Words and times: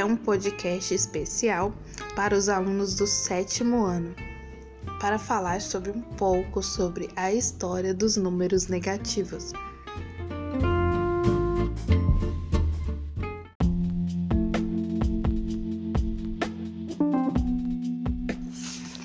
é 0.00 0.04
um 0.04 0.16
podcast 0.16 0.94
especial 0.94 1.74
para 2.16 2.34
os 2.34 2.48
alunos 2.48 2.94
do 2.94 3.06
sétimo 3.06 3.84
ano, 3.84 4.14
para 4.98 5.18
falar 5.18 5.60
sobre 5.60 5.90
um 5.90 6.00
pouco 6.00 6.62
sobre 6.62 7.10
a 7.14 7.30
história 7.34 7.92
dos 7.92 8.16
números 8.16 8.66
negativos. 8.66 9.52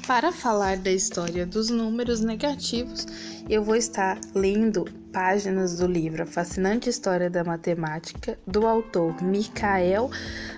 Para 0.08 0.32
falar 0.32 0.78
da 0.78 0.92
história 0.92 1.46
dos 1.46 1.70
números 1.70 2.22
negativos, 2.22 3.06
eu 3.50 3.62
vou 3.62 3.76
estar 3.76 4.18
lendo 4.34 4.86
páginas 5.16 5.78
do 5.78 5.88
livro 5.88 6.24
A 6.24 6.26
Fascinante 6.26 6.90
História 6.90 7.30
da 7.30 7.42
Matemática, 7.42 8.38
do 8.46 8.68
autor 8.68 9.24
Michael 9.24 10.10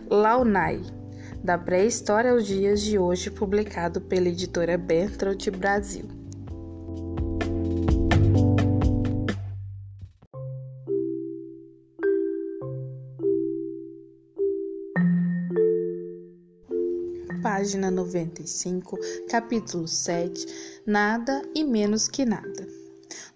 Launay, 0.10 0.82
da 1.44 1.60
pré-história 1.60 2.32
aos 2.32 2.48
dias 2.48 2.82
de 2.82 2.98
hoje, 2.98 3.30
publicado 3.30 4.02
pela 4.02 4.30
editora 4.30 4.76
Bertrand 4.76 5.38
Brasil. 5.56 6.06
Página 17.44 17.92
95, 17.92 18.98
capítulo 19.30 19.88
7 19.88 20.82
Nada 20.84 21.44
e 21.54 21.64
menos 21.64 22.08
que 22.08 22.26
nada. 22.26 22.77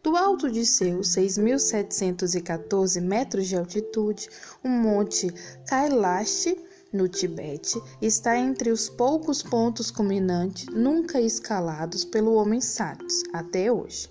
Do 0.03 0.17
alto 0.17 0.49
de 0.49 0.65
seus 0.65 1.09
6.714 1.09 2.99
metros 2.99 3.47
de 3.47 3.55
altitude, 3.55 4.27
o 4.63 4.67
Monte 4.67 5.31
Kailash, 5.67 6.55
no 6.91 7.07
Tibete, 7.07 7.79
está 8.01 8.35
entre 8.35 8.71
os 8.71 8.89
poucos 8.89 9.43
pontos 9.43 9.91
culminantes 9.91 10.65
nunca 10.73 11.21
escalados 11.21 12.03
pelo 12.03 12.33
homem 12.33 12.59
sábios 12.59 13.21
até 13.31 13.71
hoje. 13.71 14.09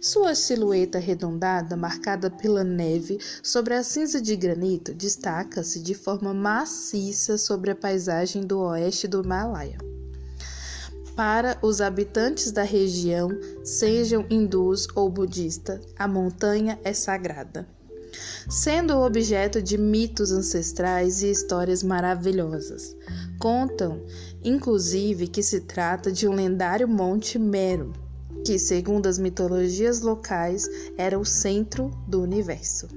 Sua 0.00 0.34
silhueta 0.34 0.96
arredondada, 0.96 1.76
marcada 1.76 2.30
pela 2.30 2.64
neve 2.64 3.18
sobre 3.42 3.74
a 3.74 3.84
cinza 3.84 4.22
de 4.22 4.34
granito, 4.36 4.94
destaca-se 4.94 5.80
de 5.80 5.94
forma 5.94 6.32
maciça 6.32 7.36
sobre 7.36 7.72
a 7.72 7.76
paisagem 7.76 8.46
do 8.46 8.60
oeste 8.60 9.06
do 9.06 9.22
Himalaia. 9.22 9.76
Para 11.16 11.56
os 11.62 11.80
habitantes 11.80 12.52
da 12.52 12.62
região, 12.62 13.30
sejam 13.64 14.26
hindus 14.28 14.86
ou 14.94 15.08
budistas, 15.08 15.80
a 15.98 16.06
montanha 16.06 16.78
é 16.84 16.92
sagrada, 16.92 17.66
sendo 18.50 18.98
objeto 18.98 19.62
de 19.62 19.78
mitos 19.78 20.30
ancestrais 20.30 21.22
e 21.22 21.30
histórias 21.30 21.82
maravilhosas. 21.82 22.94
Contam, 23.38 24.02
inclusive, 24.44 25.26
que 25.26 25.42
se 25.42 25.62
trata 25.62 26.12
de 26.12 26.28
um 26.28 26.34
lendário 26.34 26.86
Monte 26.86 27.38
Meru, 27.38 27.94
que, 28.44 28.58
segundo 28.58 29.06
as 29.06 29.18
mitologias 29.18 30.02
locais, 30.02 30.68
era 30.98 31.18
o 31.18 31.24
centro 31.24 31.90
do 32.06 32.20
universo. 32.20 32.88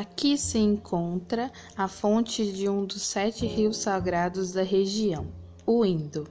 Aqui 0.00 0.38
se 0.38 0.56
encontra 0.56 1.52
a 1.76 1.86
fonte 1.86 2.50
de 2.50 2.66
um 2.70 2.86
dos 2.86 3.02
sete 3.02 3.44
rios 3.44 3.76
sagrados 3.76 4.50
da 4.50 4.62
região, 4.62 5.26
o 5.66 5.84
Indo. 5.84 6.26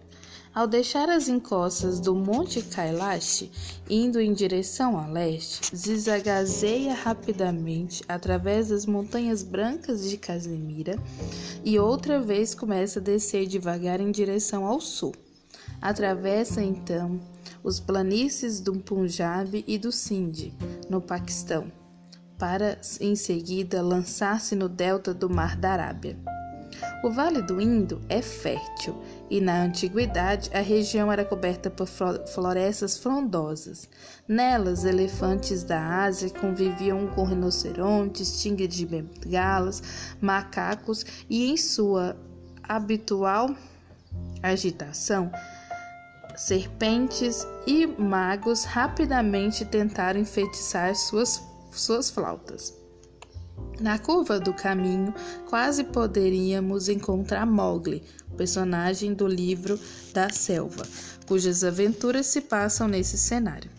Ao 0.52 0.66
deixar 0.66 1.08
as 1.08 1.28
encostas 1.28 2.00
do 2.00 2.16
Monte 2.16 2.64
Kailash, 2.64 3.48
indo 3.88 4.20
em 4.20 4.34
direção 4.34 4.98
a 4.98 5.06
leste, 5.06 5.70
zigzagueia 5.76 6.96
rapidamente 6.96 8.04
através 8.10 8.70
das 8.70 8.88
montanhas 8.88 9.44
brancas 9.44 10.10
de 10.10 10.18
Casimira 10.18 10.98
e 11.64 11.78
outra 11.78 12.20
vez 12.20 12.56
começa 12.56 12.98
a 12.98 13.04
descer 13.04 13.46
devagar 13.46 14.02
em 14.02 14.10
direção 14.10 14.66
ao 14.66 14.82
sul. 14.82 15.14
Atravessa 15.80 16.64
então 16.64 17.22
os 17.64 17.80
planícies 17.80 18.60
do 18.60 18.80
Punjab 18.80 19.64
e 19.68 19.78
do 19.78 19.92
Sindh, 19.92 20.52
no 20.90 21.00
Paquistão 21.00 21.72
para 22.40 22.80
em 23.02 23.16
seguida 23.16 23.82
lançar-se 23.82 24.56
no 24.56 24.68
delta 24.70 25.14
do 25.14 25.30
Mar 25.30 25.56
da 25.58 25.74
Arábia. 25.74 26.18
O 27.04 27.12
Vale 27.12 27.42
do 27.42 27.60
Indo 27.60 28.02
é 28.08 28.22
fértil 28.22 29.02
e 29.30 29.42
na 29.42 29.64
antiguidade 29.64 30.50
a 30.54 30.62
região 30.62 31.12
era 31.12 31.26
coberta 31.26 31.70
por 31.70 31.88
florestas 31.88 32.98
frondosas. 32.98 33.90
Nelas, 34.28 34.86
elefantes 34.86 35.64
da 35.64 36.04
Ásia 36.04 36.30
conviviam 36.30 37.08
com 37.08 37.26
rinocerontes, 37.26 38.42
tigres 38.42 38.74
de 38.74 38.86
bengalas, 38.86 39.84
macacos 40.22 41.06
e 41.30 41.52
em 41.52 41.58
sua 41.58 42.16
habitual 42.64 43.54
agitação, 44.42 45.32
serpentes 46.36 47.46
e 47.68 47.86
magos 47.86 48.64
rapidamente 48.64 49.66
tentaram 49.66 50.20
enfeitiçar 50.20 50.96
suas 50.96 51.49
suas 51.72 52.10
flautas. 52.10 52.74
Na 53.80 53.98
curva 53.98 54.40
do 54.40 54.54
caminho, 54.54 55.14
quase 55.50 55.86
poderíamos 55.86 56.90
encontrar 56.90 57.46
Mowgli, 57.46 58.04
personagem 58.36 59.14
do 59.14 59.28
livro 59.28 59.80
da 60.14 60.30
selva, 60.30 60.84
cujas 61.28 61.64
aventuras 61.64 62.26
se 62.26 62.42
passam 62.42 62.88
nesse 62.88 63.18
cenário. 63.18 63.70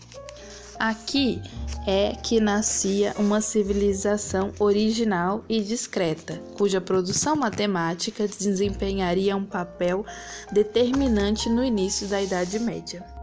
Aqui 0.78 1.42
é 1.86 2.14
que 2.14 2.40
nascia 2.40 3.14
uma 3.18 3.42
civilização 3.42 4.52
original 4.58 5.44
e 5.46 5.60
discreta, 5.60 6.38
cuja 6.56 6.80
produção 6.80 7.36
matemática 7.36 8.26
desempenharia 8.26 9.36
um 9.36 9.44
papel 9.44 10.04
determinante 10.50 11.50
no 11.50 11.62
início 11.62 12.06
da 12.08 12.22
Idade 12.22 12.58
Média. 12.58 13.19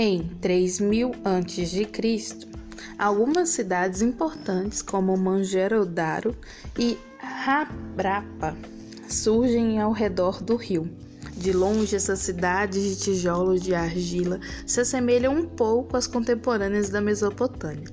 Em 0.00 0.28
3000 0.40 1.10
a.C., 1.24 1.88
algumas 2.96 3.48
cidades 3.48 4.00
importantes 4.00 4.80
como 4.80 5.16
Manjerodaro 5.16 6.36
e 6.78 6.96
Rabrapa 7.18 8.56
surgem 9.08 9.80
ao 9.80 9.90
redor 9.90 10.40
do 10.40 10.54
rio. 10.54 10.88
De 11.36 11.52
longe, 11.52 11.96
essas 11.96 12.20
cidades 12.20 12.96
de 12.96 13.02
tijolos 13.02 13.60
de 13.60 13.74
argila 13.74 14.38
se 14.64 14.82
assemelham 14.82 15.34
um 15.34 15.48
pouco 15.48 15.96
às 15.96 16.06
contemporâneas 16.06 16.90
da 16.90 17.00
Mesopotâmia. 17.00 17.88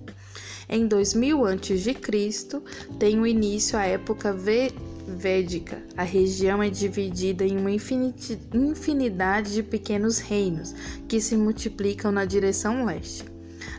Em 0.69 0.85
2000 0.85 1.43
a.C., 1.43 2.61
tem 2.99 3.19
o 3.19 3.25
início 3.25 3.79
a 3.79 3.85
época 3.87 4.31
védica, 5.07 5.81
a 5.95 6.03
região 6.03 6.61
é 6.61 6.69
dividida 6.69 7.45
em 7.45 7.57
uma 7.57 7.71
infinidade 7.71 9.53
de 9.53 9.63
pequenos 9.63 10.19
reinos 10.19 10.73
que 11.07 11.21
se 11.21 11.37
multiplicam 11.37 12.11
na 12.11 12.25
direção 12.25 12.85
leste. 12.85 13.25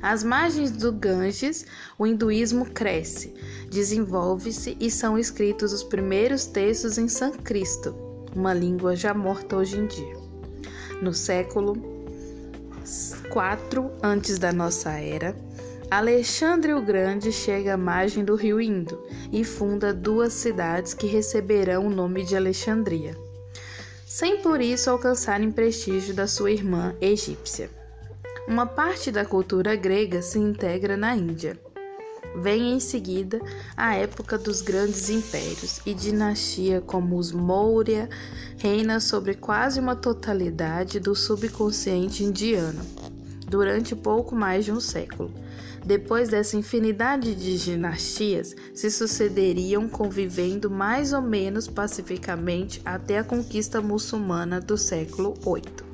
Às 0.02 0.22
margens 0.22 0.70
do 0.70 0.92
Ganges, 0.92 1.64
o 1.98 2.06
hinduísmo 2.06 2.66
cresce, 2.66 3.34
desenvolve-se 3.70 4.76
e 4.80 4.90
são 4.90 5.18
escritos 5.18 5.72
os 5.72 5.82
primeiros 5.82 6.46
textos 6.46 6.98
em 6.98 7.08
sânscrito, 7.08 7.94
uma 8.34 8.52
língua 8.52 8.94
já 8.94 9.14
morta 9.14 9.56
hoje 9.56 9.78
em 9.78 9.86
dia. 9.86 10.16
No 11.00 11.12
século 11.12 11.76
4 13.30 13.90
antes 14.02 14.38
da 14.38 14.52
nossa 14.52 14.92
era, 14.92 15.36
Alexandre 15.88 16.74
o 16.74 16.82
Grande 16.82 17.30
chega 17.30 17.74
à 17.74 17.76
margem 17.76 18.24
do 18.24 18.34
rio 18.34 18.60
Indo 18.60 19.00
e 19.30 19.44
funda 19.44 19.94
duas 19.94 20.32
cidades 20.32 20.92
que 20.92 21.06
receberão 21.06 21.86
o 21.86 21.90
nome 21.90 22.24
de 22.24 22.34
Alexandria, 22.34 23.16
sem 24.04 24.42
por 24.42 24.60
isso 24.60 24.90
alcançarem 24.90 25.52
prestígio 25.52 26.12
da 26.12 26.26
sua 26.26 26.50
irmã 26.50 26.92
egípcia. 27.00 27.70
Uma 28.48 28.66
parte 28.66 29.12
da 29.12 29.24
cultura 29.24 29.76
grega 29.76 30.20
se 30.22 30.40
integra 30.40 30.96
na 30.96 31.14
Índia. 31.14 31.56
Vem 32.34 32.72
em 32.72 32.80
seguida 32.80 33.40
a 33.76 33.94
época 33.94 34.36
dos 34.36 34.62
grandes 34.62 35.08
impérios 35.08 35.80
e 35.86 35.94
dinastia 35.94 36.80
como 36.80 37.16
os 37.16 37.30
Maurya 37.30 38.10
reina 38.58 38.98
sobre 38.98 39.34
quase 39.34 39.78
uma 39.78 39.94
totalidade 39.94 40.98
do 40.98 41.14
subconsciente 41.14 42.24
indiano 42.24 42.84
durante 43.48 43.94
pouco 43.94 44.34
mais 44.34 44.64
de 44.64 44.72
um 44.72 44.80
século 44.80 45.32
depois 45.86 46.28
dessa 46.28 46.56
infinidade 46.56 47.32
de 47.36 47.56
dinastias, 47.62 48.56
se 48.74 48.90
sucederiam 48.90 49.88
convivendo 49.88 50.68
mais 50.68 51.12
ou 51.12 51.22
menos 51.22 51.68
pacificamente 51.68 52.82
até 52.84 53.20
a 53.20 53.24
conquista 53.24 53.80
muçulmana 53.80 54.60
do 54.60 54.76
século 54.76 55.32
VIII. 55.34 55.86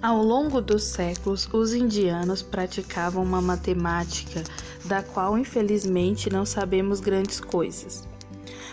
Ao 0.00 0.22
longo 0.22 0.60
dos 0.60 0.84
séculos, 0.84 1.48
os 1.52 1.74
indianos 1.74 2.40
praticavam 2.40 3.24
uma 3.24 3.40
matemática 3.40 4.44
da 4.84 5.02
qual 5.02 5.36
infelizmente 5.36 6.30
não 6.30 6.46
sabemos 6.46 7.00
grandes 7.00 7.40
coisas. 7.40 8.13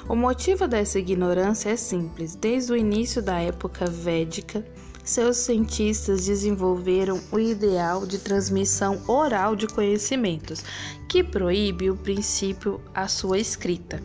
O 0.10 0.16
motivo 0.16 0.68
dessa 0.68 0.98
ignorância 0.98 1.70
é 1.70 1.76
simples. 1.76 2.36
Desde 2.36 2.72
o 2.74 2.76
início 2.76 3.22
da 3.22 3.40
época 3.40 3.86
védica, 3.86 4.66
seus 5.04 5.38
cientistas 5.38 6.26
desenvolveram 6.26 7.22
o 7.32 7.40
ideal 7.40 8.06
de 8.06 8.18
transmissão 8.18 9.00
oral 9.08 9.56
de 9.56 9.68
conhecimentos, 9.68 10.64
que 11.08 11.24
proíbe 11.24 11.92
o 11.92 11.96
princípio 11.96 12.82
a 12.96 13.08
sua 13.08 13.38
escrita. 13.38 14.02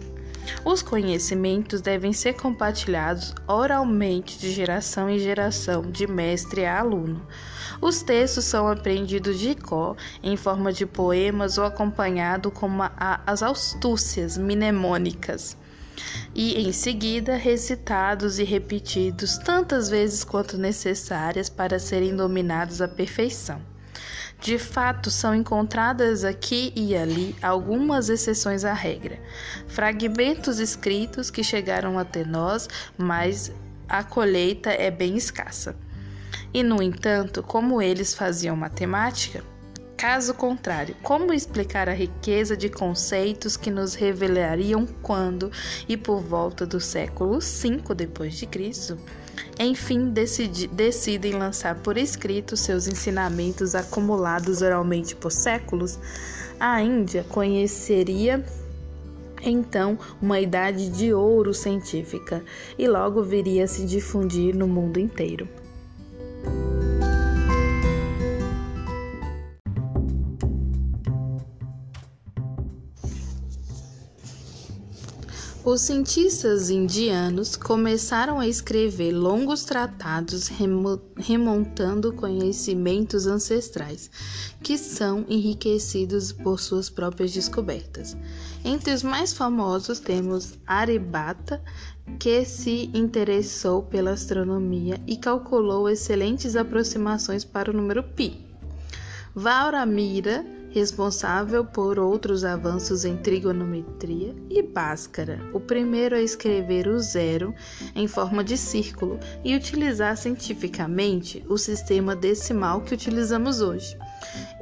Os 0.65 0.83
conhecimentos 0.83 1.81
devem 1.81 2.13
ser 2.13 2.35
compartilhados 2.35 3.35
oralmente 3.49 4.39
de 4.39 4.53
geração 4.53 5.09
em 5.09 5.19
geração, 5.19 5.91
de 5.91 6.07
mestre 6.07 6.67
a 6.67 6.79
aluno. 6.79 7.27
Os 7.81 8.03
textos 8.03 8.45
são 8.45 8.69
aprendidos 8.69 9.41
de 9.41 9.55
cor, 9.55 9.97
em 10.23 10.37
forma 10.37 10.73
de 10.73 10.85
poemas 10.85 11.57
ou 11.57 11.65
acompanhado 11.65 12.51
com 12.51 12.69
as 13.27 13.43
astúcias 13.43 14.37
mnemônicas 14.37 15.57
e 16.35 16.55
em 16.61 16.73
seguida 16.73 17.37
recitados 17.37 18.39
e 18.39 18.45
repetidos 18.45 19.39
tantas 19.39 19.89
vezes 19.89 20.25
quanto 20.25 20.59
necessárias 20.59 21.49
para 21.49 21.79
serem 21.79 22.15
dominados 22.15 22.81
à 22.81 22.89
perfeição. 22.89 23.61
De 24.41 24.59
fato, 24.59 25.11
são 25.11 25.35
encontradas 25.35 26.25
aqui 26.25 26.73
e 26.77 26.95
ali 26.95 27.35
algumas 27.41 28.11
exceções 28.11 28.65
à 28.65 28.73
regra, 28.75 29.19
fragmentos 29.67 30.59
escritos 30.59 31.31
que 31.31 31.43
chegaram 31.43 31.99
até 31.99 32.25
nós, 32.25 32.69
mas 32.99 33.51
a 33.89 34.05
colheita 34.05 34.71
é 34.71 34.91
bem 34.91 35.17
escassa. 35.17 35.75
E, 36.53 36.63
no 36.63 36.83
entanto, 36.83 37.43
como 37.43 37.81
eles 37.81 38.15
faziam 38.15 38.55
matemática, 38.55 39.43
Caso 39.97 40.35
contrário, 40.35 40.95
como 41.03 41.33
explicar 41.33 41.89
a 41.89 41.95
riqueza 41.95 42.55
de 42.55 42.69
conceitos 42.69 43.57
que 43.57 43.71
nos 43.71 43.95
revelariam 43.95 44.87
quando 45.01 45.51
e 45.89 45.97
por 45.97 46.21
volta 46.21 46.67
do 46.67 46.79
século 46.79 47.39
V 47.39 47.95
depois 47.95 48.35
de 48.35 48.47
Cristo, 48.47 48.99
enfim 49.59 50.11
decidi, 50.11 50.67
decidem 50.67 51.33
lançar 51.33 51.77
por 51.77 51.97
escrito 51.97 52.59
seus 52.59 52.87
ensinamentos 52.87 53.75
acumulados 53.75 54.61
oralmente 54.61 55.17
por 55.17 55.33
séculos? 55.33 55.99
A 56.61 56.83
Índia 56.83 57.25
conheceria 57.31 58.45
então 59.43 59.99
uma 60.21 60.39
idade 60.39 60.91
de 60.91 61.15
ouro 61.15 61.55
científica 61.55 62.45
e 62.79 62.87
logo 62.87 63.23
viria 63.23 63.65
a 63.65 63.69
se 63.69 63.87
difundir 63.87 64.55
no 64.55 64.69
mundo 64.69 65.01
inteiro. 65.01 65.49
Os 75.67 75.81
cientistas 75.81 76.71
indianos 76.71 77.57
começaram 77.57 78.39
a 78.39 78.47
escrever 78.47 79.11
longos 79.11 79.65
tratados 79.65 80.49
remontando 81.17 82.13
conhecimentos 82.13 83.27
ancestrais, 83.27 84.09
que 84.63 84.79
são 84.79 85.27
enriquecidos 85.29 86.31
por 86.31 86.61
suas 86.61 86.89
próprias 86.89 87.33
descobertas. 87.33 88.17
Entre 88.65 88.93
os 88.93 89.03
mais 89.03 89.33
famosos 89.33 89.99
temos 89.99 90.57
Aryabhata, 90.65 91.61
que 92.17 92.45
se 92.45 92.89
interessou 92.95 93.83
pela 93.83 94.13
astronomia 94.13 95.01
e 95.05 95.17
calculou 95.17 95.89
excelentes 95.89 96.55
aproximações 96.55 97.45
para 97.45 97.73
o 97.73 97.75
número 97.75 98.05
π. 98.05 98.39
Valramira 99.35 100.47
responsável 100.77 101.65
por 101.65 101.99
outros 101.99 102.45
avanços 102.45 103.07
em 103.07 103.17
trigonometria, 103.17 104.35
e 104.51 104.61
Bhaskara, 104.61 105.41
o 105.55 105.59
primeiro 105.59 106.15
a 106.15 106.21
escrever 106.21 106.87
o 106.87 106.99
zero 106.99 107.55
em 107.95 108.07
forma 108.07 108.45
de 108.45 108.59
círculo 108.59 109.19
e 109.43 109.57
utilizar 109.57 110.15
cientificamente 110.19 111.43
o 111.49 111.57
sistema 111.57 112.15
decimal 112.15 112.83
que 112.83 112.93
utilizamos 112.93 113.63
hoje. 113.63 113.97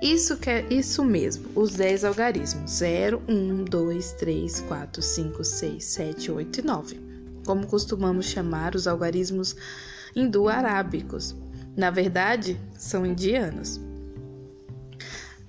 Isso, 0.00 0.36
que 0.36 0.50
é, 0.50 0.64
isso 0.72 1.04
mesmo, 1.04 1.48
os 1.52 1.72
10 1.72 2.04
algarismos: 2.04 2.70
0, 2.70 3.20
1, 3.28 3.64
2, 3.64 4.12
3, 4.12 4.60
4, 4.60 5.02
5, 5.02 5.42
6, 5.42 5.84
7, 5.84 6.30
8 6.30 6.60
e 6.60 6.62
9, 6.62 7.00
como 7.44 7.66
costumamos 7.66 8.26
chamar 8.26 8.76
os 8.76 8.86
algarismos 8.86 9.56
hindu-arábicos. 10.14 11.34
Na 11.76 11.90
verdade, 11.90 12.56
são 12.78 13.04
indianos. 13.04 13.80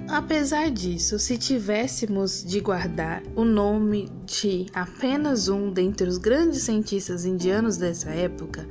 Apesar 0.08 0.70
disso, 0.70 1.18
se 1.18 1.38
tivéssemos 1.38 2.44
de 2.44 2.60
guardar 2.60 3.24
o 3.36 3.44
nome 3.44 4.08
de 4.26 4.68
apenas 4.74 5.48
um 5.50 5.72
dentre 5.72 6.08
os 6.08 6.20
grandes 6.20 6.62
cientistas 6.62 7.26
indianos 7.26 7.78
dessa 7.78 8.12
época, 8.12 8.68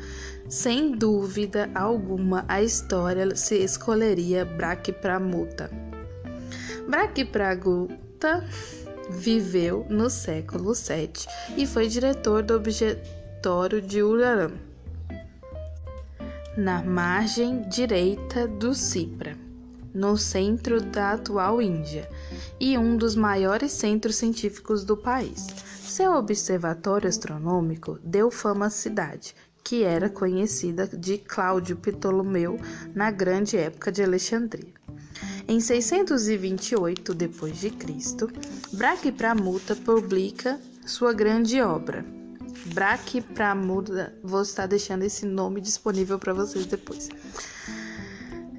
sem 0.49 0.93
dúvida 0.93 1.69
alguma 1.75 2.45
a 2.47 2.63
história 2.63 3.35
se 3.35 3.57
escolheria 3.57 4.45
Brahmapramutta. 4.45 5.71
Brahmapramutta 6.89 8.45
viveu 9.11 9.85
no 9.91 10.09
século 10.09 10.73
VII 10.73 11.13
e 11.57 11.67
foi 11.67 11.89
diretor 11.89 12.45
do 12.45 12.55
Objetório 12.55 13.83
de 13.83 14.03
Uraram, 14.03 14.53
na 16.57 16.81
margem 16.83 17.69
direita 17.69 18.47
do 18.47 18.73
Cipra 18.73 19.44
no 19.95 20.17
centro 20.17 20.81
da 20.81 21.13
atual 21.13 21.63
Índia 21.63 22.11
e 22.59 22.77
um 22.77 22.97
dos 22.97 23.15
maiores 23.15 23.73
centros 23.73 24.17
científicos 24.17 24.85
do 24.85 24.97
país. 24.97 25.47
Seu 25.85 26.15
observatório 26.15 27.09
astronômico 27.09 27.99
deu 28.03 28.31
fama 28.31 28.67
à 28.67 28.71
cidade, 28.71 29.35
que 29.63 29.85
era 29.85 30.11
conhecida 30.11 30.87
de 30.87 31.17
Cláudio 31.17 31.77
Ptolomeu 31.77 32.59
na 32.95 33.11
grande 33.11 33.57
época 33.57 33.93
de 33.93 34.03
Alexandria. 34.03 34.75
Em 35.47 35.61
628 35.61 37.15
d.C., 37.15 37.73
Brachipramutta 38.73 39.77
publica 39.77 40.61
sua 40.85 41.13
grande 41.13 41.61
obra. 41.63 42.05
Brachipramutta, 42.67 44.15
vou 44.23 44.43
estar 44.43 44.67
deixando 44.67 45.03
esse 45.03 45.27
nome 45.27 45.61
disponível 45.61 46.19
para 46.19 46.33
vocês 46.33 46.67
depois. 46.67 47.09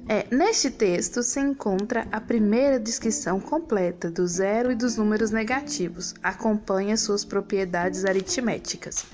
É, 0.08 0.24
neste 0.30 0.70
texto 0.70 1.20
se 1.20 1.40
encontra 1.40 2.06
a 2.12 2.20
primeira 2.20 2.78
descrição 2.78 3.40
completa 3.40 4.08
do 4.08 4.24
zero 4.24 4.70
e 4.70 4.76
dos 4.76 4.96
números 4.96 5.32
negativos, 5.32 6.14
acompanha 6.22 6.96
suas 6.96 7.24
propriedades 7.24 8.04
aritméticas. 8.04 9.04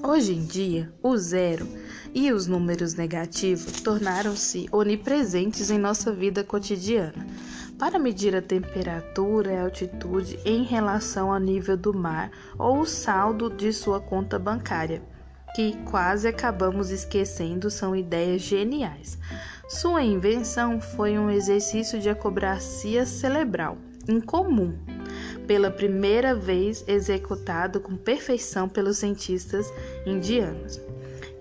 Hoje 0.00 0.32
em 0.32 0.46
dia, 0.46 0.92
o 1.02 1.16
zero 1.16 1.66
e 2.14 2.32
os 2.32 2.46
números 2.46 2.94
negativos 2.94 3.80
tornaram-se 3.80 4.68
onipresentes 4.70 5.70
em 5.70 5.78
nossa 5.78 6.12
vida 6.12 6.44
cotidiana. 6.44 7.26
Para 7.76 7.98
medir 7.98 8.36
a 8.36 8.40
temperatura 8.40 9.52
e 9.52 9.56
a 9.56 9.64
altitude 9.64 10.38
em 10.44 10.62
relação 10.62 11.32
ao 11.32 11.40
nível 11.40 11.76
do 11.76 11.92
mar 11.92 12.30
ou 12.56 12.78
o 12.80 12.86
saldo 12.86 13.50
de 13.50 13.72
sua 13.72 14.00
conta 14.00 14.38
bancária, 14.38 15.02
que 15.54 15.76
quase 15.84 16.28
acabamos 16.28 16.90
esquecendo, 16.90 17.70
são 17.70 17.94
ideias 17.94 18.42
geniais. 18.42 19.18
Sua 19.68 20.02
invenção 20.02 20.80
foi 20.80 21.18
um 21.18 21.30
exercício 21.30 22.00
de 22.00 22.08
acrobacia 22.08 23.06
cerebral 23.06 23.78
incomum, 24.08 24.74
pela 25.46 25.70
primeira 25.70 26.34
vez 26.34 26.84
executado 26.86 27.80
com 27.80 27.96
perfeição 27.96 28.68
pelos 28.68 28.98
cientistas 28.98 29.72
indianos. 30.06 30.80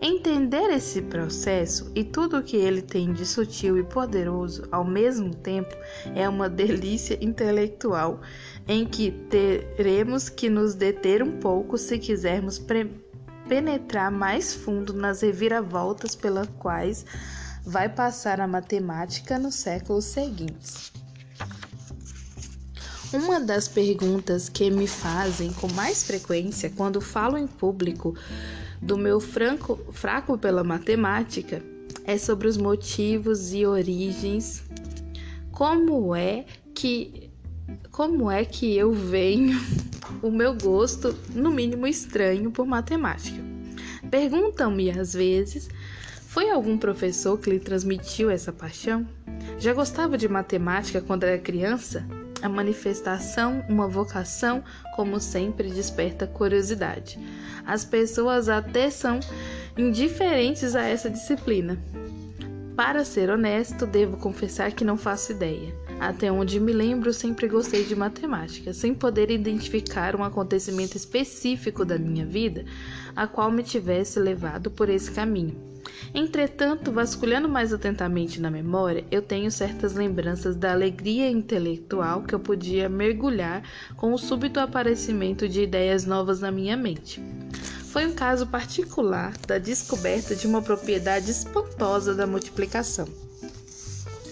Entender 0.01 0.69
esse 0.69 1.01
processo 1.01 1.91
e 1.93 2.05
tudo 2.05 2.37
o 2.37 2.43
que 2.43 2.55
ele 2.55 2.81
tem 2.81 3.11
de 3.11 3.25
sutil 3.25 3.77
e 3.77 3.83
poderoso 3.83 4.65
ao 4.71 4.85
mesmo 4.85 5.35
tempo 5.35 5.75
é 6.15 6.27
uma 6.29 6.47
delícia 6.47 7.17
intelectual 7.19 8.21
em 8.65 8.85
que 8.85 9.11
teremos 9.29 10.29
que 10.29 10.49
nos 10.49 10.73
deter 10.73 11.21
um 11.21 11.39
pouco 11.39 11.77
se 11.77 11.99
quisermos 11.99 12.57
penetrar 13.49 14.11
mais 14.11 14.53
fundo 14.53 14.93
nas 14.93 15.21
reviravoltas 15.21 16.15
pelas 16.15 16.47
quais 16.59 17.03
vai 17.65 17.89
passar 17.89 18.39
a 18.39 18.47
matemática 18.47 19.39
nos 19.39 19.55
séculos 19.55 20.05
seguintes. 20.05 20.93
Uma 23.11 23.39
das 23.39 23.67
perguntas 23.67 24.47
que 24.47 24.69
me 24.69 24.85
fazem 24.85 25.51
com 25.51 25.67
mais 25.73 26.03
frequência 26.03 26.69
quando 26.69 27.01
falo 27.01 27.37
em 27.37 27.47
público 27.47 28.15
do 28.79 28.95
meu 28.95 29.19
franco, 29.19 29.77
fraco 29.91 30.37
pela 30.37 30.63
matemática 30.63 31.61
é 32.05 32.19
sobre 32.19 32.47
os 32.47 32.55
motivos 32.55 33.51
e 33.51 33.65
origens. 33.65 34.63
Como 35.51 36.15
é 36.15 36.45
que 36.75 37.31
como 37.91 38.29
é 38.31 38.45
que 38.45 38.77
eu 38.77 38.93
venho 38.93 39.59
o 40.21 40.31
meu 40.31 40.53
gosto, 40.55 41.15
no 41.33 41.51
mínimo 41.51 41.87
estranho, 41.87 42.51
por 42.51 42.65
matemática? 42.65 43.41
Perguntam-me 44.09 44.91
às 44.91 45.13
vezes 45.13 45.69
Foi 46.27 46.49
algum 46.51 46.77
professor 46.77 47.39
que 47.39 47.49
lhe 47.49 47.59
transmitiu 47.59 48.29
essa 48.29 48.53
paixão? 48.53 49.07
Já 49.57 49.73
gostava 49.73 50.17
de 50.17 50.29
matemática 50.29 51.01
quando 51.01 51.23
era 51.23 51.39
criança? 51.39 52.05
A 52.41 52.47
manifestação, 52.47 53.65
uma 53.67 53.87
vocação, 53.87 54.63
como 54.95 55.19
sempre, 55.19 55.69
desperta 55.69 56.27
curiosidade. 56.27 57.19
As 57.65 57.83
pessoas 57.83 58.47
até 58.47 58.89
são 58.89 59.19
indiferentes 59.75 60.75
a 60.75 60.83
essa 60.83 61.09
disciplina. 61.09 61.77
Para 62.75 63.03
ser 63.03 63.29
honesto, 63.29 63.85
devo 63.85 64.15
confessar 64.15 64.71
que 64.71 64.85
não 64.85 64.95
faço 64.95 65.31
ideia. 65.31 65.73
Até 65.99 66.31
onde 66.31 66.59
me 66.59 66.71
lembro, 66.71 67.11
sempre 67.11 67.47
gostei 67.47 67.83
de 67.83 67.95
matemática, 67.95 68.73
sem 68.73 68.93
poder 68.93 69.29
identificar 69.29 70.15
um 70.15 70.23
acontecimento 70.23 70.95
específico 70.95 71.83
da 71.83 71.99
minha 71.99 72.25
vida 72.25 72.63
a 73.15 73.27
qual 73.27 73.51
me 73.51 73.61
tivesse 73.61 74.17
levado 74.17 74.71
por 74.71 74.87
esse 74.87 75.11
caminho. 75.11 75.69
Entretanto, 76.13 76.91
vasculhando 76.91 77.49
mais 77.49 77.73
atentamente 77.73 78.39
na 78.39 78.49
memória, 78.49 79.03
eu 79.11 79.21
tenho 79.21 79.51
certas 79.51 79.93
lembranças 79.93 80.55
da 80.55 80.71
alegria 80.71 81.29
intelectual 81.29 82.23
que 82.23 82.33
eu 82.33 82.39
podia 82.39 82.87
mergulhar 82.87 83.61
com 83.97 84.13
o 84.13 84.17
súbito 84.17 84.59
aparecimento 84.59 85.49
de 85.49 85.63
ideias 85.63 86.05
novas 86.05 86.39
na 86.39 86.51
minha 86.51 86.77
mente. 86.77 87.21
Foi 87.91 88.05
um 88.05 88.13
caso 88.13 88.47
particular 88.47 89.33
da 89.47 89.57
descoberta 89.57 90.35
de 90.35 90.47
uma 90.47 90.61
propriedade 90.61 91.29
espantosa 91.29 92.13
da 92.13 92.25
multiplicação. 92.25 93.28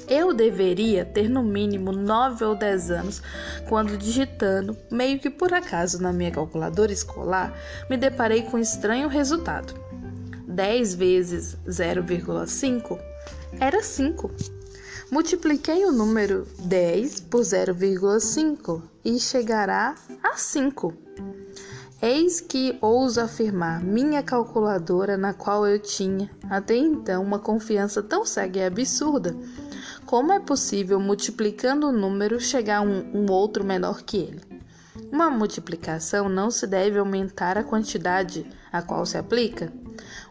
Eu 0.07 0.33
deveria 0.33 1.03
ter 1.03 1.29
no 1.29 1.43
mínimo 1.43 1.91
9 1.91 2.45
ou 2.45 2.55
10 2.55 2.91
anos 2.91 3.21
quando, 3.67 3.97
digitando, 3.97 4.77
meio 4.89 5.19
que 5.19 5.29
por 5.29 5.53
acaso 5.53 6.01
na 6.01 6.13
minha 6.13 6.31
calculadora 6.31 6.93
escolar, 6.93 7.53
me 7.89 7.97
deparei 7.97 8.43
com 8.43 8.57
um 8.57 8.59
estranho 8.59 9.09
resultado. 9.09 9.73
10 10.47 10.95
vezes 10.95 11.57
0,5 11.67 12.97
era 13.59 13.83
5. 13.83 14.31
Multipliquei 15.11 15.85
o 15.85 15.91
número 15.91 16.47
10 16.59 17.21
por 17.21 17.41
0,5 17.41 18.81
e 19.05 19.19
chegará 19.19 19.95
a 20.23 20.37
5. 20.37 20.93
Eis 22.01 22.39
que 22.39 22.77
ouso 22.79 23.19
afirmar, 23.19 23.83
minha 23.83 24.21
calculadora, 24.21 25.17
na 25.17 25.33
qual 25.33 25.65
eu 25.65 25.79
tinha 25.79 26.29
até 26.49 26.75
então 26.75 27.23
uma 27.23 27.39
confiança 27.39 28.03
tão 28.03 28.23
cega 28.23 28.59
e 28.59 28.65
absurda, 28.65 29.35
como 30.07 30.31
é 30.31 30.39
possível, 30.39 31.01
multiplicando 31.01 31.87
o 31.87 31.91
número, 31.91 32.39
chegar 32.39 32.77
a 32.77 32.81
um, 32.81 33.11
um 33.13 33.29
outro 33.29 33.65
menor 33.65 34.03
que 34.03 34.15
ele? 34.15 34.41
Uma 35.11 35.29
multiplicação 35.29 36.29
não 36.29 36.49
se 36.49 36.65
deve 36.65 36.97
aumentar 36.97 37.57
a 37.57 37.63
quantidade 37.63 38.45
a 38.71 38.81
qual 38.81 39.05
se 39.05 39.17
aplica, 39.17 39.71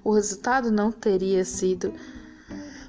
o 0.02 0.14
resultado 0.14 0.70
não 0.72 0.90
teria 0.90 1.44
sido 1.44 1.92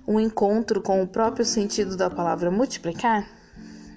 um 0.07 0.17
encontro 0.17 0.81
com 0.81 1.03
o 1.03 1.07
próprio 1.07 1.43
sentido 1.43 1.97
da 1.97 2.09
palavra 2.09 2.49
multiplicar? 2.49 3.27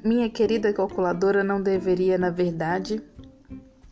Minha 0.05 0.29
querida 0.29 0.73
calculadora 0.73 1.45
não 1.45 1.63
deveria, 1.63 2.19
na 2.19 2.31
verdade, 2.31 3.01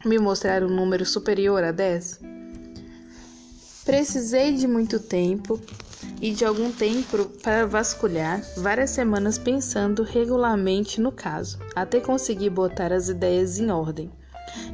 me 0.04 0.18
mostrar 0.18 0.64
um 0.64 0.74
número 0.74 1.06
superior 1.06 1.62
a 1.62 1.70
10? 1.70 2.20
Precisei 3.84 4.54
de 4.54 4.66
muito 4.66 4.98
tempo 4.98 5.60
e 6.20 6.32
de 6.32 6.44
algum 6.44 6.72
tempo 6.72 7.26
para 7.42 7.66
vasculhar, 7.66 8.42
várias 8.56 8.90
semanas 8.90 9.38
pensando 9.38 10.02
regularmente 10.02 11.00
no 11.00 11.12
caso, 11.12 11.58
até 11.74 12.00
conseguir 12.00 12.50
botar 12.50 12.92
as 12.92 13.08
ideias 13.08 13.58
em 13.58 13.70
ordem. 13.70 14.10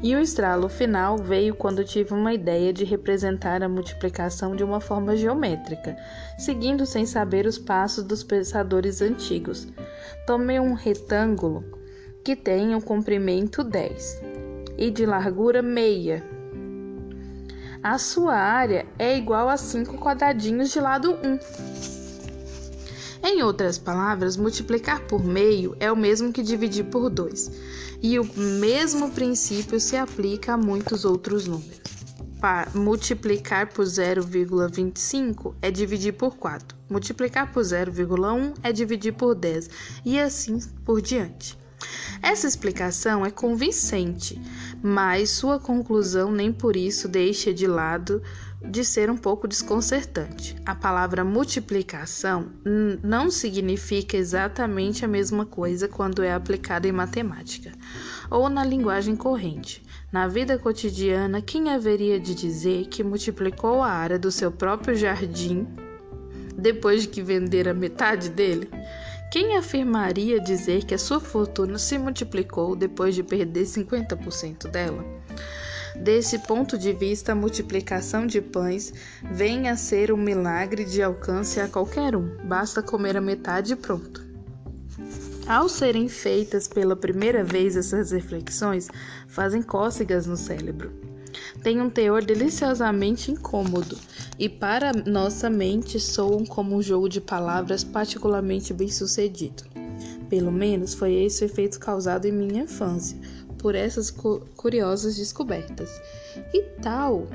E 0.03 0.15
o 0.15 0.21
estralo 0.21 0.69
final 0.69 1.19
veio 1.19 1.55
quando 1.55 1.85
tive 1.85 2.15
uma 2.15 2.33
ideia 2.33 2.73
de 2.73 2.85
representar 2.85 3.63
a 3.63 3.69
multiplicação 3.69 4.55
de 4.55 4.63
uma 4.63 4.81
forma 4.81 5.17
geométrica, 5.17 5.97
seguindo 6.39 6.87
sem 6.87 7.05
saber 7.05 7.47
os 7.47 7.59
passos 7.59 8.05
dos 8.05 8.23
pensadores 8.23 9.03
antigos. 9.03 9.67
Tomei 10.27 10.61
um 10.61 10.75
retângulo 10.75 11.65
que 12.25 12.37
tem 12.37 12.75
um 12.75 12.81
comprimento 12.81 13.63
10 13.63 14.23
e 14.79 14.91
de 14.91 15.05
largura 15.05 15.61
meia. 15.61 16.25
A 17.85 17.99
sua 17.99 18.35
área 18.35 18.87
é 18.99 19.15
igual 19.15 19.47
a 19.47 19.59
5 19.59 19.99
quadradinhos 19.99 20.71
de 20.71 20.81
lado 20.81 21.19
1. 21.23 21.39
Em 23.23 23.43
outras 23.43 23.77
palavras, 23.77 24.39
multiplicar 24.39 25.03
por 25.03 25.23
meio 25.23 25.77
é 25.79 25.93
o 25.93 25.97
mesmo 25.97 26.33
que 26.33 26.43
dividir 26.43 26.87
por 26.87 27.11
2, 27.11 27.51
e 28.03 28.19
o 28.19 28.25
mesmo 28.39 29.11
princípio 29.11 29.79
se 29.79 29.99
aplica 29.99 30.55
a 30.55 30.57
muitos 30.57 31.05
outros 31.05 31.47
números. 31.47 31.83
Para 32.41 32.71
multiplicar 32.75 33.67
por 33.67 33.85
0,25 33.85 35.55
é 35.61 35.71
dividir 35.71 36.15
por 36.15 36.37
4, 36.39 36.75
multiplicar 36.89 37.53
por 37.53 37.63
0,1 37.63 38.55
é 38.63 38.73
dividir 38.73 39.13
por 39.13 39.35
10, 39.35 39.69
e 40.07 40.19
assim 40.19 40.59
por 40.87 41.03
diante. 41.03 41.59
Essa 42.23 42.47
explicação 42.47 43.27
é 43.27 43.31
convincente, 43.31 44.41
mas 44.87 45.31
sua 45.31 45.59
conclusão 45.59 46.31
nem 46.31 46.53
por 46.53 46.77
isso 46.77 47.09
deixa 47.09 47.55
de 47.55 47.67
lado 47.67 48.23
de 48.61 48.85
ser 48.85 49.09
um 49.09 49.17
pouco 49.17 49.49
desconcertante. 49.49 50.55
A 50.67 50.75
palavra 50.75 51.25
multiplicação 51.25 52.53
não 53.03 53.31
significa 53.31 54.15
exatamente 54.15 55.03
a 55.03 55.09
mesma 55.09 55.47
coisa 55.47 55.89
quando 55.89 56.23
é 56.23 56.35
aplicada 56.35 56.87
em 56.87 56.93
matemática 56.93 57.73
ou 58.31 58.51
na 58.51 58.63
linguagem 58.63 59.17
corrente. 59.17 59.83
Na 60.13 60.29
vida 60.29 60.59
cotidiana, 60.59 61.41
quem 61.41 61.71
haveria 61.71 62.21
de 62.21 62.35
dizer 62.35 62.85
que 62.89 63.03
multiplicou 63.03 63.81
a 63.81 63.91
área 63.91 64.19
do 64.19 64.31
seu 64.31 64.53
próprio 64.53 64.95
jardim 64.95 65.67
depois 66.59 67.03
de 67.03 67.09
que 67.09 67.23
vendera 67.23 67.73
metade 67.73 68.29
dele? 68.29 68.69
Quem 69.35 69.57
afirmaria 69.57 70.39
dizer 70.39 70.85
que 70.85 70.95
a 70.95 70.99
sua 70.99 71.19
fortuna 71.19 71.77
se 71.77 71.99
multiplicou 71.99 72.77
depois 72.77 73.17
de 73.17 73.25
perder 73.25 73.65
50% 73.65 74.69
dela? 74.69 75.05
Desse 75.97 76.39
ponto 76.39 76.79
de 76.79 76.93
vista, 76.93 77.33
a 77.33 77.35
multiplicação 77.35 78.29
de 78.29 78.41
pães 78.41 78.95
vem 79.33 79.69
a 79.69 79.75
ser 79.77 80.13
um 80.13 80.17
milagre 80.17 80.85
de 80.85 81.03
alcance 81.03 81.59
a 81.59 81.67
qualquer 81.67 82.15
um, 82.15 82.47
basta 82.47 82.81
comer 82.81 83.17
a 83.17 83.21
metade 83.21 83.73
e 83.73 83.77
pronto. 83.77 84.25
Ao 85.49 85.69
serem 85.69 86.09
feitas 86.09 86.69
pela 86.69 86.95
primeira 86.95 87.43
vez 87.43 87.77
essas 87.77 88.13
reflexões, 88.13 88.87
fazem 89.27 89.63
cócegas 89.63 90.29
no 90.29 90.37
cérebro. 90.37 90.93
Tem 91.63 91.81
um 91.81 91.91
teor 91.91 92.25
deliciosamente 92.25 93.31
incômodo 93.31 93.99
e 94.39 94.49
para 94.49 94.93
nossa 94.93 95.49
mente 95.49 95.99
soam 96.01 96.45
como 96.45 96.77
um 96.77 96.83
jogo 96.83 97.09
de 97.09 97.21
palavras 97.21 97.85
particularmente 97.85 98.73
bem 98.73 98.89
sucedido. 98.89 99.65
Pelo 100.29 100.51
menos 100.51 100.95
foi 100.95 101.15
esse 101.15 101.45
o 101.45 101.47
efeito 101.47 101.79
causado 101.79 102.27
em 102.27 102.33
minha 102.33 102.65
infância, 102.65 103.17
por 103.59 103.75
essas 103.75 104.11
curiosas 104.11 105.17
descobertas. 105.17 105.91
E 106.53 106.63
tal 106.83 107.27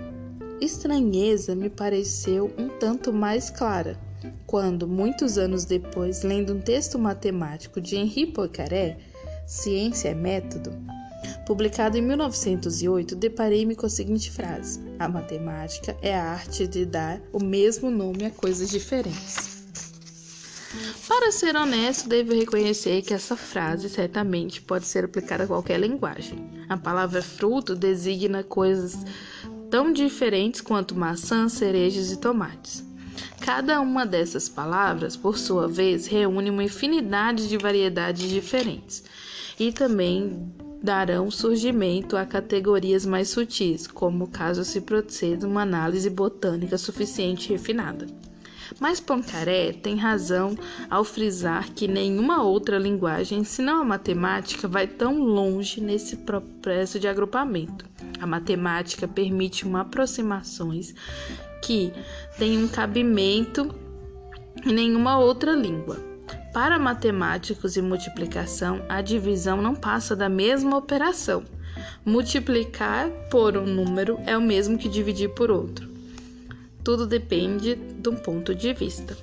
estranheza 0.61 1.55
me 1.55 1.69
pareceu 1.69 2.53
um 2.57 2.67
tanto 2.67 3.13
mais 3.13 3.49
clara 3.49 3.97
quando, 4.45 4.87
muitos 4.87 5.37
anos 5.37 5.63
depois, 5.63 6.23
lendo 6.23 6.53
um 6.53 6.59
texto 6.59 6.99
matemático 6.99 7.79
de 7.79 7.95
Henri 7.95 8.25
Poincaré, 8.27 8.97
Ciência 9.45 10.09
é 10.09 10.13
Método, 10.13 10.71
publicado 11.45 11.97
em 11.97 12.01
1908, 12.01 13.15
deparei-me 13.15 13.75
com 13.75 13.85
a 13.85 13.89
seguinte 13.89 14.31
frase: 14.31 14.79
A 14.99 15.07
matemática 15.07 15.97
é 16.01 16.15
a 16.15 16.31
arte 16.31 16.67
de 16.67 16.85
dar 16.85 17.21
o 17.33 17.43
mesmo 17.43 17.89
nome 17.89 18.25
a 18.25 18.31
coisas 18.31 18.69
diferentes. 18.69 19.59
Para 21.07 21.31
ser 21.31 21.55
honesto, 21.55 22.07
devo 22.07 22.33
reconhecer 22.33 23.01
que 23.01 23.13
essa 23.13 23.35
frase 23.35 23.89
certamente 23.89 24.61
pode 24.61 24.85
ser 24.85 25.05
aplicada 25.05 25.43
a 25.43 25.47
qualquer 25.47 25.79
linguagem. 25.79 26.47
A 26.69 26.77
palavra 26.77 27.23
fruto 27.23 27.75
designa 27.75 28.43
coisas 28.43 28.95
tão 29.71 29.91
diferentes 29.91 30.61
quanto 30.61 30.95
maçãs, 30.95 31.53
cerejas 31.53 32.11
e 32.11 32.17
tomates. 32.17 32.85
Cada 33.41 33.81
uma 33.81 34.05
dessas 34.05 34.47
palavras, 34.47 35.15
por 35.15 35.37
sua 35.37 35.67
vez, 35.67 36.05
reúne 36.05 36.49
uma 36.49 36.63
infinidade 36.63 37.47
de 37.49 37.57
variedades 37.57 38.29
diferentes 38.29 39.03
e 39.59 39.71
também 39.71 40.53
darão 40.81 41.29
surgimento 41.29 42.15
a 42.15 42.25
categorias 42.25 43.05
mais 43.05 43.29
sutis, 43.29 43.85
como 43.87 44.27
caso 44.27 44.63
se 44.63 44.81
proceda 44.81 45.47
uma 45.47 45.61
análise 45.61 46.09
botânica 46.09 46.77
suficiente 46.77 47.47
e 47.47 47.51
refinada. 47.51 48.07
Mas 48.79 48.99
Poincaré 48.99 49.73
tem 49.73 49.95
razão 49.95 50.55
ao 50.89 51.03
frisar 51.03 51.71
que 51.71 51.87
nenhuma 51.87 52.43
outra 52.43 52.77
linguagem, 52.77 53.43
senão 53.43 53.81
a 53.81 53.85
matemática, 53.85 54.67
vai 54.67 54.85
tão 54.85 55.23
longe 55.23 55.81
nesse 55.81 56.17
processo 56.17 56.99
de 56.99 57.07
agrupamento. 57.07 57.85
A 58.19 58.27
matemática 58.27 59.07
permite 59.07 59.65
uma 59.65 59.81
aproximações 59.81 60.93
que 61.63 61.91
têm 62.37 62.63
um 62.63 62.67
cabimento 62.67 63.73
em 64.65 64.73
nenhuma 64.73 65.17
outra 65.17 65.53
língua. 65.53 65.97
Para 66.53 66.79
matemáticos 66.79 67.77
e 67.77 67.81
multiplicação, 67.81 68.83
a 68.89 69.01
divisão 69.01 69.61
não 69.61 69.75
passa 69.75 70.15
da 70.15 70.27
mesma 70.27 70.77
operação. 70.77 71.43
Multiplicar 72.03 73.07
por 73.29 73.55
um 73.55 73.67
número 73.67 74.19
é 74.25 74.35
o 74.35 74.41
mesmo 74.41 74.75
que 74.75 74.89
dividir 74.89 75.29
por 75.29 75.51
outro. 75.51 75.87
Tudo 76.83 77.05
depende 77.05 77.75
de 77.75 78.09
um 78.09 78.15
ponto 78.15 78.55
de 78.55 78.73
vista. 78.73 79.15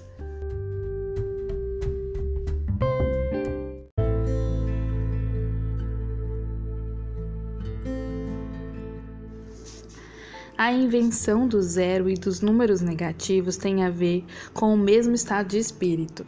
A 10.56 10.72
invenção 10.72 11.48
do 11.48 11.60
zero 11.60 12.08
e 12.08 12.14
dos 12.14 12.40
números 12.40 12.80
negativos 12.80 13.56
tem 13.56 13.84
a 13.84 13.90
ver 13.90 14.24
com 14.54 14.72
o 14.72 14.78
mesmo 14.78 15.14
estado 15.14 15.48
de 15.48 15.58
espírito. 15.58 16.24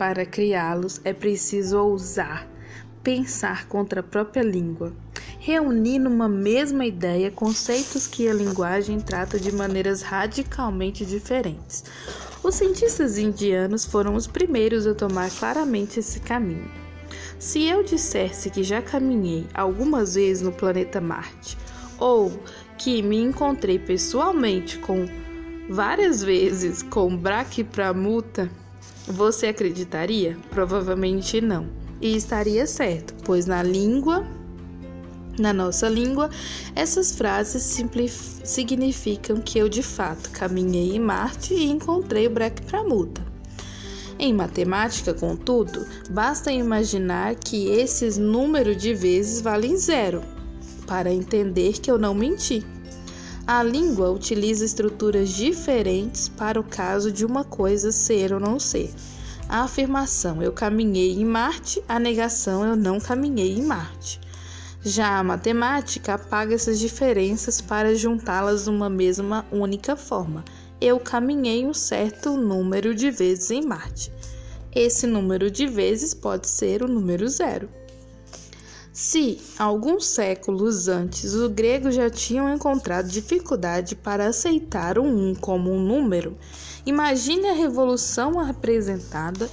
Para 0.00 0.24
criá-los 0.24 0.98
é 1.04 1.12
preciso 1.12 1.78
ousar, 1.78 2.48
pensar 3.02 3.68
contra 3.68 4.00
a 4.00 4.02
própria 4.02 4.42
língua, 4.42 4.94
reunir 5.38 5.98
numa 5.98 6.26
mesma 6.26 6.86
ideia 6.86 7.30
conceitos 7.30 8.06
que 8.06 8.26
a 8.26 8.32
linguagem 8.32 8.98
trata 8.98 9.38
de 9.38 9.52
maneiras 9.52 10.00
radicalmente 10.00 11.04
diferentes. 11.04 11.84
Os 12.42 12.54
cientistas 12.54 13.18
indianos 13.18 13.84
foram 13.84 14.14
os 14.14 14.26
primeiros 14.26 14.86
a 14.86 14.94
tomar 14.94 15.30
claramente 15.32 16.00
esse 16.00 16.18
caminho. 16.20 16.70
Se 17.38 17.64
eu 17.64 17.84
dissesse 17.84 18.48
que 18.48 18.62
já 18.62 18.80
caminhei 18.80 19.46
algumas 19.52 20.14
vezes 20.14 20.42
no 20.42 20.50
planeta 20.50 20.98
Marte, 20.98 21.58
ou 21.98 22.32
que 22.78 23.02
me 23.02 23.18
encontrei 23.18 23.78
pessoalmente 23.78 24.78
com 24.78 25.06
várias 25.68 26.22
vezes 26.22 26.82
com 26.82 27.14
Brachipramutta, 27.14 28.50
você 29.10 29.48
acreditaria? 29.48 30.36
Provavelmente 30.50 31.40
não. 31.40 31.66
E 32.00 32.16
estaria 32.16 32.66
certo, 32.66 33.14
pois 33.24 33.46
na 33.46 33.62
língua, 33.62 34.26
na 35.38 35.52
nossa 35.52 35.88
língua, 35.88 36.30
essas 36.74 37.14
frases 37.14 37.62
significam 38.44 39.40
que 39.40 39.58
eu 39.58 39.68
de 39.68 39.82
fato 39.82 40.30
caminhei 40.30 40.96
em 40.96 41.00
Marte 41.00 41.54
e 41.54 41.64
encontrei 41.64 42.26
o 42.26 42.30
Brachipramutta. 42.30 43.30
Em 44.18 44.34
matemática, 44.34 45.14
contudo, 45.14 45.86
basta 46.10 46.52
imaginar 46.52 47.34
que 47.36 47.68
esses 47.70 48.18
números 48.18 48.76
de 48.76 48.92
vezes 48.92 49.40
valem 49.40 49.78
zero 49.78 50.22
para 50.86 51.12
entender 51.12 51.80
que 51.80 51.90
eu 51.90 51.98
não 51.98 52.12
menti. 52.12 52.66
A 53.46 53.62
língua 53.62 54.10
utiliza 54.10 54.64
estruturas 54.64 55.30
diferentes 55.30 56.28
para 56.28 56.60
o 56.60 56.64
caso 56.64 57.10
de 57.10 57.24
uma 57.24 57.42
coisa 57.42 57.90
ser 57.90 58.32
ou 58.32 58.38
não 58.38 58.60
ser. 58.60 58.92
A 59.48 59.62
afirmação 59.62 60.40
eu 60.40 60.52
caminhei 60.52 61.12
em 61.12 61.24
Marte, 61.24 61.82
a 61.88 61.98
negação 61.98 62.64
eu 62.64 62.76
não 62.76 63.00
caminhei 63.00 63.56
em 63.56 63.62
Marte. 63.62 64.20
Já 64.82 65.18
a 65.18 65.24
matemática 65.24 66.14
apaga 66.14 66.54
essas 66.54 66.78
diferenças 66.78 67.60
para 67.60 67.94
juntá-las 67.94 68.66
numa 68.66 68.88
mesma 68.88 69.44
única 69.50 69.96
forma. 69.96 70.44
Eu 70.80 71.00
caminhei 71.00 71.66
um 71.66 71.74
certo 71.74 72.36
número 72.36 72.94
de 72.94 73.10
vezes 73.10 73.50
em 73.50 73.66
Marte. 73.66 74.12
Esse 74.72 75.06
número 75.06 75.50
de 75.50 75.66
vezes 75.66 76.14
pode 76.14 76.46
ser 76.48 76.82
o 76.82 76.88
número 76.88 77.28
zero. 77.28 77.68
Se, 79.02 79.38
alguns 79.58 80.04
séculos 80.04 80.86
antes, 80.86 81.32
os 81.32 81.50
gregos 81.50 81.94
já 81.94 82.10
tinham 82.10 82.52
encontrado 82.52 83.08
dificuldade 83.08 83.96
para 83.96 84.26
aceitar 84.26 84.98
o 84.98 85.02
um 85.02 85.34
como 85.34 85.72
um 85.72 85.80
número, 85.82 86.36
imagine 86.84 87.48
a 87.48 87.54
revolução 87.54 88.38
apresentada 88.38 89.48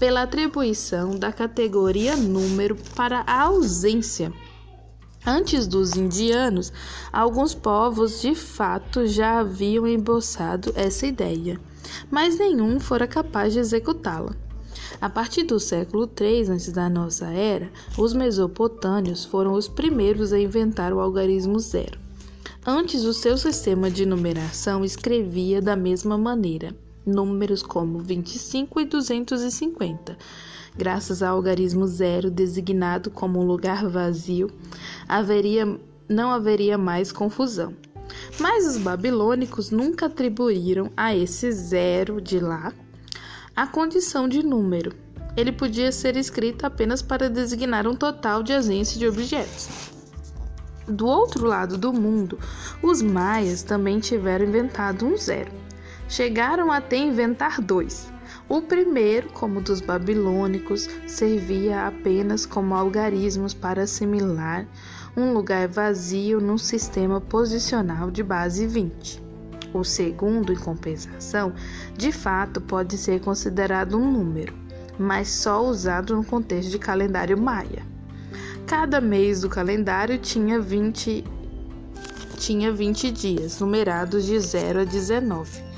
pela 0.00 0.22
atribuição 0.22 1.16
da 1.16 1.32
categoria 1.32 2.16
número 2.16 2.74
para 2.96 3.22
a 3.24 3.42
ausência. 3.42 4.32
Antes 5.24 5.68
dos 5.68 5.94
indianos, 5.94 6.72
alguns 7.12 7.54
povos 7.54 8.20
de 8.20 8.34
fato 8.34 9.06
já 9.06 9.38
haviam 9.38 9.86
emboçado 9.86 10.72
essa 10.74 11.06
ideia, 11.06 11.60
mas 12.10 12.36
nenhum 12.36 12.80
fora 12.80 13.06
capaz 13.06 13.52
de 13.52 13.60
executá-la. 13.60 14.47
A 15.00 15.08
partir 15.08 15.44
do 15.44 15.60
século 15.60 16.10
III 16.20 16.50
antes 16.50 16.72
da 16.72 16.88
nossa 16.88 17.26
era, 17.26 17.70
os 17.96 18.12
mesopotâmios 18.12 19.24
foram 19.24 19.52
os 19.52 19.68
primeiros 19.68 20.32
a 20.32 20.40
inventar 20.40 20.92
o 20.92 21.00
algarismo 21.00 21.58
zero. 21.60 21.98
Antes, 22.66 23.04
o 23.04 23.14
seu 23.14 23.38
sistema 23.38 23.90
de 23.90 24.04
numeração 24.04 24.84
escrevia 24.84 25.62
da 25.62 25.76
mesma 25.76 26.18
maneira, 26.18 26.74
números 27.06 27.62
como 27.62 28.00
25 28.00 28.80
e 28.80 28.84
250. 28.84 30.18
Graças 30.76 31.22
ao 31.22 31.36
algarismo 31.36 31.86
zero, 31.86 32.30
designado 32.30 33.10
como 33.10 33.40
um 33.40 33.46
lugar 33.46 33.88
vazio, 33.88 34.50
haveria, 35.08 35.78
não 36.08 36.30
haveria 36.30 36.76
mais 36.76 37.12
confusão. 37.12 37.74
Mas 38.40 38.66
os 38.66 38.78
babilônicos 38.78 39.70
nunca 39.70 40.06
atribuíram 40.06 40.90
a 40.96 41.14
esse 41.14 41.50
zero 41.52 42.20
de 42.20 42.40
lá 42.40 42.72
a 43.58 43.66
condição 43.66 44.28
de 44.28 44.40
número. 44.40 44.94
Ele 45.36 45.50
podia 45.50 45.90
ser 45.90 46.16
escrito 46.16 46.64
apenas 46.64 47.02
para 47.02 47.28
designar 47.28 47.88
um 47.88 47.96
total 47.96 48.40
de 48.40 48.52
ausência 48.52 48.96
de 48.96 49.08
objetos. 49.08 49.90
Do 50.86 51.04
outro 51.08 51.44
lado 51.44 51.76
do 51.76 51.92
mundo, 51.92 52.38
os 52.80 53.02
maias 53.02 53.64
também 53.64 53.98
tiveram 53.98 54.46
inventado 54.46 55.04
um 55.04 55.16
zero. 55.16 55.50
Chegaram 56.08 56.70
até 56.70 56.98
inventar 56.98 57.60
dois. 57.60 58.12
O 58.48 58.62
primeiro, 58.62 59.28
como 59.30 59.60
dos 59.60 59.80
babilônicos, 59.80 60.88
servia 61.08 61.88
apenas 61.88 62.46
como 62.46 62.76
algarismos 62.76 63.54
para 63.54 63.82
assimilar 63.82 64.68
um 65.16 65.32
lugar 65.32 65.66
vazio 65.66 66.40
num 66.40 66.58
sistema 66.58 67.20
posicional 67.20 68.08
de 68.08 68.22
base 68.22 68.68
20. 68.68 69.27
O 69.72 69.84
segundo, 69.84 70.52
em 70.52 70.56
compensação, 70.56 71.52
de 71.96 72.10
fato 72.10 72.60
pode 72.60 72.96
ser 72.96 73.20
considerado 73.20 73.98
um 73.98 74.10
número, 74.10 74.54
mas 74.98 75.28
só 75.28 75.64
usado 75.64 76.16
no 76.16 76.24
contexto 76.24 76.70
de 76.70 76.78
calendário 76.78 77.36
maia. 77.36 77.86
Cada 78.66 79.00
mês 79.00 79.42
do 79.42 79.48
calendário 79.48 80.18
tinha 80.18 80.60
20, 80.60 81.24
tinha 82.36 82.72
20 82.72 83.10
dias, 83.10 83.60
numerados 83.60 84.24
de 84.24 84.38
0 84.38 84.80
a 84.80 84.84
19. 84.84 85.68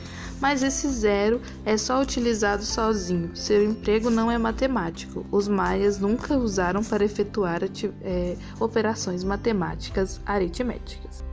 Mas 0.40 0.62
esse 0.62 0.88
zero 0.88 1.40
é 1.66 1.76
só 1.76 2.00
utilizado 2.00 2.64
sozinho, 2.64 3.36
seu 3.36 3.62
emprego 3.62 4.08
não 4.08 4.30
é 4.30 4.38
matemático. 4.38 5.26
Os 5.30 5.46
maias 5.46 5.98
nunca 5.98 6.34
usaram 6.34 6.82
para 6.82 7.04
efetuar 7.04 7.60
é, 8.02 8.36
operações 8.58 9.22
matemáticas 9.22 10.18
aritméticas. 10.24 11.29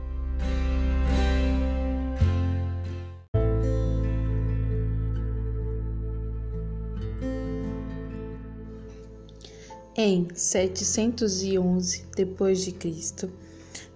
Em 10.00 10.28
711 10.32 12.04
d.C., 12.14 13.28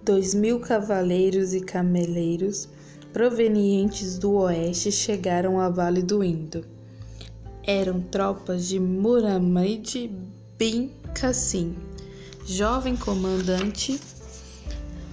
dois 0.03 0.33
mil 0.33 0.59
cavaleiros 0.59 1.53
e 1.53 1.61
cameleiros 1.61 2.67
provenientes 3.13 4.17
do 4.17 4.33
oeste 4.33 4.91
chegaram 4.91 5.61
ao 5.61 5.71
Vale 5.71 6.01
do 6.01 6.21
Indo. 6.21 6.65
Eram 7.65 8.01
tropas 8.01 8.67
de 8.67 8.81
Muhammad 8.81 10.09
bin 10.57 10.91
Qasim, 11.17 11.73
jovem 12.45 12.97
comandante 12.97 13.97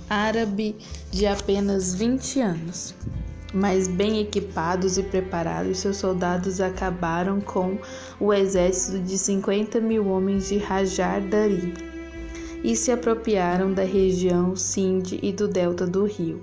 árabe 0.09 0.75
de 1.13 1.25
apenas 1.25 1.95
20 1.95 2.41
anos 2.41 2.97
mas 3.53 3.89
bem 3.89 4.21
equipados 4.21 4.99
e 4.99 5.03
preparados, 5.03 5.79
seus 5.79 5.97
soldados 5.97 6.61
acabaram 6.61 7.41
com 7.41 7.79
o 8.19 8.33
exército 8.33 8.99
de 9.01 9.19
50 9.19 9.81
mil 9.81 10.07
homens 10.09 10.49
de 10.49 10.63
Hajar 10.63 11.21
Dari 11.21 11.75
e 12.63 12.77
se 12.77 12.93
apropriaram 12.93 13.73
da 13.73 13.83
região 13.83 14.55
Sindh 14.55 15.19
e 15.23 15.33
do 15.33 15.49
delta 15.49 15.87
do 15.87 16.05
rio. 16.05 16.43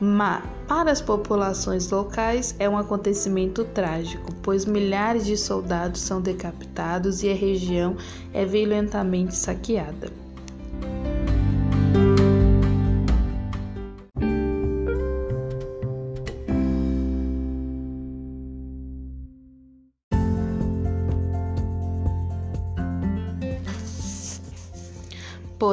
Mas, 0.00 0.44
para 0.68 0.92
as 0.92 1.00
populações 1.00 1.90
locais, 1.90 2.54
é 2.58 2.68
um 2.68 2.78
acontecimento 2.78 3.64
trágico, 3.64 4.32
pois 4.42 4.64
milhares 4.64 5.26
de 5.26 5.36
soldados 5.36 6.00
são 6.02 6.20
decapitados 6.20 7.22
e 7.22 7.30
a 7.30 7.34
região 7.34 7.96
é 8.32 8.44
violentamente 8.44 9.34
saqueada. 9.34 10.27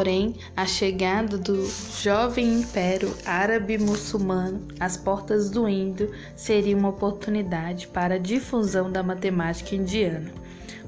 Porém, 0.06 0.36
a 0.56 0.68
chegada 0.68 1.36
do 1.36 1.68
jovem 2.00 2.60
império 2.60 3.12
árabe-muçulmano 3.26 4.68
às 4.80 4.96
portas 4.96 5.50
do 5.50 5.68
Indo 5.68 6.12
seria 6.36 6.78
uma 6.78 6.90
oportunidade 6.90 7.88
para 7.88 8.14
a 8.14 8.20
difusão 8.20 8.92
da 8.92 9.02
matemática 9.02 9.74
indiana. 9.74 10.32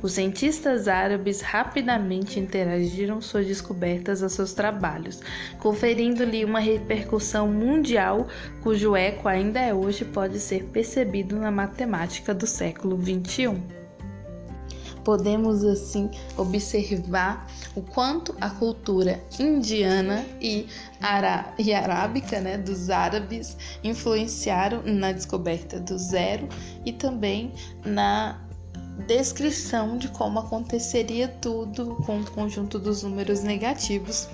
Os 0.03 0.11
cientistas 0.13 0.87
árabes 0.87 1.41
rapidamente 1.41 2.39
interagiram 2.39 3.19
suas 3.19 3.47
descobertas 3.47 4.21
a 4.21 4.29
seus 4.29 4.53
trabalhos, 4.53 5.19
conferindo-lhe 5.57 6.45
uma 6.45 6.59
repercussão 6.59 7.47
mundial 7.47 8.27
cujo 8.61 8.95
eco 8.95 9.27
ainda 9.27 9.59
é 9.59 9.73
hoje 9.73 10.05
pode 10.05 10.39
ser 10.39 10.65
percebido 10.65 11.37
na 11.37 11.49
matemática 11.49 12.35
do 12.35 12.45
século 12.45 12.95
XXI. 13.01 13.76
Podemos 15.07 15.63
assim 15.63 16.11
observar 16.35 17.47
o 17.73 17.81
quanto 17.81 18.35
a 18.41 18.49
cultura 18.49 19.23
indiana 19.39 20.25
e, 20.41 20.67
ara 20.99 21.53
e 21.57 21.73
arábica 21.73 22.41
né, 22.41 22.57
dos 22.57 22.89
árabes 22.89 23.55
influenciaram 23.85 24.83
na 24.83 25.13
descoberta 25.13 25.79
do 25.79 25.97
zero 25.97 26.49
e 26.85 26.91
também 26.91 27.53
na 27.85 28.45
descrição 29.07 29.97
de 29.97 30.09
como 30.09 30.39
aconteceria 30.39 31.29
tudo 31.29 31.95
com 32.05 32.19
o 32.19 32.31
conjunto 32.31 32.77
dos 32.77 33.01
números 33.01 33.43
negativos, 33.43 34.27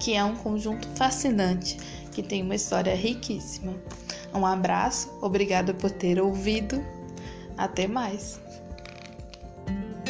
que 0.00 0.14
é 0.14 0.24
um 0.24 0.34
conjunto 0.34 0.88
fascinante, 0.96 1.76
que 2.10 2.20
tem 2.20 2.42
uma 2.42 2.56
história 2.56 2.96
riquíssima. 2.96 3.74
Um 4.34 4.44
abraço, 4.44 5.08
obrigada 5.22 5.72
por 5.72 5.92
ter 5.92 6.20
ouvido. 6.20 6.84
Até 7.56 7.86
mais. 7.86 8.44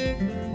thank 0.07 0.21
you 0.21 0.46